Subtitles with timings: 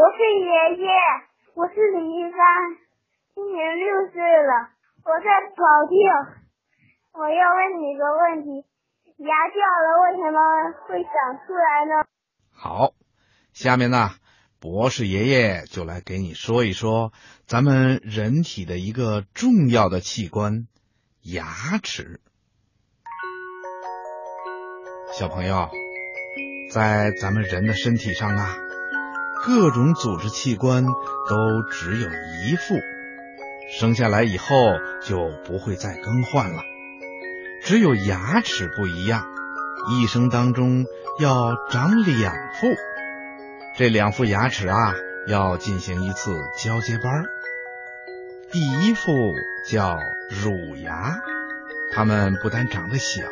[0.00, 0.48] 我是爷
[0.82, 0.88] 爷，
[1.52, 2.40] 我是李一帆，
[3.34, 4.72] 今年六岁了，
[5.04, 6.00] 我在保定。
[7.12, 8.64] 我要问你个问题：
[9.18, 10.40] 牙掉了为什么
[10.88, 12.06] 会长出来呢？
[12.50, 12.94] 好，
[13.52, 14.08] 下面呢，
[14.58, 17.12] 博士爷爷就来给你说一说
[17.44, 20.66] 咱们人体的一个重要的器官——
[21.22, 21.44] 牙
[21.82, 22.22] 齿。
[25.12, 25.68] 小朋友，
[26.72, 28.69] 在咱们人的身体上啊。
[29.42, 30.84] 各种组织器官
[31.26, 32.80] 都只有一副，
[33.78, 34.54] 生下来以后
[35.02, 36.62] 就不会再更换了。
[37.62, 39.24] 只有牙齿不一样，
[39.90, 40.86] 一生当中
[41.18, 42.68] 要长两副。
[43.76, 44.94] 这两副牙齿啊，
[45.26, 47.24] 要进行一次交接班。
[48.50, 49.10] 第一副
[49.66, 51.18] 叫乳牙，
[51.92, 53.22] 它们不但长得小，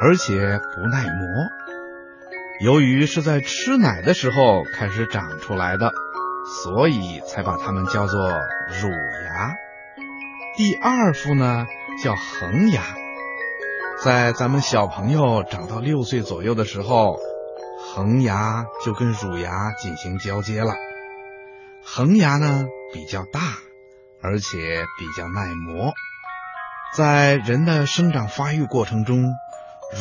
[0.00, 1.50] 而且不耐磨。
[2.64, 5.92] 由于是在吃奶的时候开始长出来的，
[6.64, 8.88] 所以才把它们叫做乳
[9.26, 9.54] 牙。
[10.56, 11.66] 第二副呢
[12.02, 12.82] 叫恒牙，
[14.02, 17.18] 在咱们小朋友长到六岁左右的时候，
[17.92, 20.72] 恒牙就跟乳牙进行交接了。
[21.84, 23.40] 恒牙呢比较大，
[24.22, 24.56] 而且
[24.98, 25.92] 比较耐磨，
[26.96, 29.22] 在人的生长发育过程中。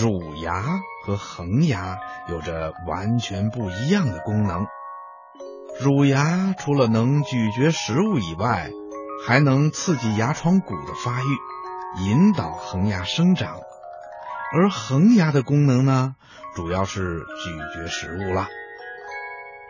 [0.02, 0.64] 乳牙
[1.06, 1.98] 和恒牙
[2.30, 4.66] 有着完全不一样的功能。
[5.84, 8.70] 乳牙除了能咀嚼食物以外，
[9.26, 13.58] 还能刺激牙床骨的发育，引导恒牙生长。
[14.54, 16.16] 而恒牙的功能呢，
[16.56, 18.48] 主要是咀嚼食物了。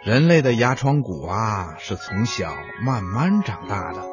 [0.04, 2.54] 人类的牙床骨啊，是从小
[2.86, 4.04] 慢慢长大的，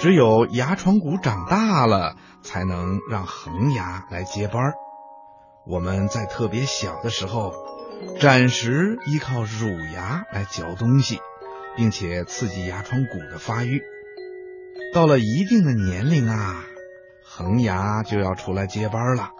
[0.00, 4.74] 只有牙床骨长大了，才能让恒牙来接班儿。
[5.68, 7.52] 我们在特别小的时候，
[8.18, 11.20] 暂时依靠乳牙来嚼东西，
[11.76, 13.82] 并且刺激牙床骨的发育。
[14.94, 16.64] 到了一定的年龄啊，
[17.22, 19.32] 恒牙就要出来接班了，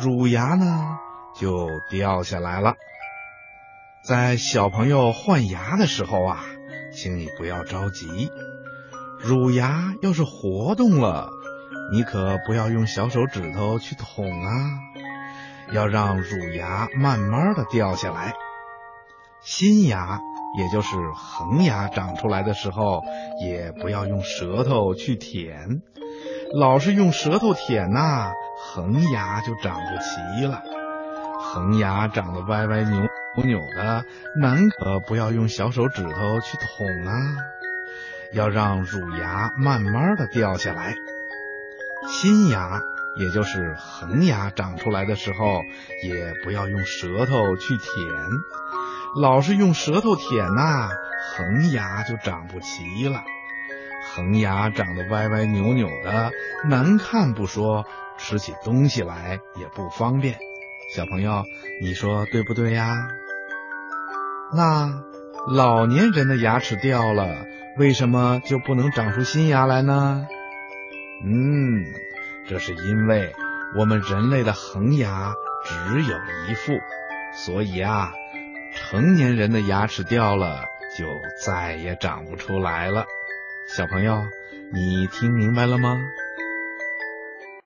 [0.00, 0.96] 乳牙呢
[1.36, 2.74] 就掉下来了。
[4.04, 6.44] 在小朋友换牙的时候啊，
[6.94, 8.30] 请你不要着急，
[9.18, 11.28] 乳牙要是活动了，
[11.92, 14.78] 你可不要用小手指头去捅啊。
[15.72, 18.34] 要让乳牙慢慢的掉下来，
[19.40, 20.20] 新牙
[20.58, 23.02] 也就是恒牙长出来的时候，
[23.40, 25.82] 也不要用舌头去舔，
[26.52, 30.62] 老是用舌头舔呐，恒牙就长不齐了。
[31.38, 33.00] 恒牙长得歪歪扭
[33.44, 34.04] 扭的，
[34.40, 37.14] 难可不要用小手指头去捅啊，
[38.32, 40.94] 要让乳牙慢慢的掉下来，
[42.08, 42.82] 新牙。
[43.16, 45.62] 也就是恒牙长出来的时候，
[46.04, 48.14] 也不要用舌头去舔，
[49.20, 50.90] 老是用舌头舔呐，
[51.34, 53.22] 恒牙就长不齐了。
[54.14, 56.30] 恒牙长得歪歪扭扭的，
[56.68, 57.84] 难看不说，
[58.16, 60.38] 吃起东西来也不方便。
[60.94, 61.44] 小朋友，
[61.82, 63.08] 你说对不对呀？
[64.52, 65.02] 那
[65.48, 67.44] 老年人的牙齿掉了，
[67.78, 70.26] 为什么就不能长出新牙来呢？
[71.24, 71.84] 嗯。
[72.50, 73.32] 这是因为
[73.76, 76.18] 我们人类的恒牙只有
[76.48, 76.80] 一副，
[77.32, 78.12] 所以啊，
[78.74, 80.66] 成年人的牙齿掉了
[80.98, 81.06] 就
[81.46, 83.06] 再也长不出来了。
[83.68, 84.26] 小朋友，
[84.72, 85.96] 你听明白了吗？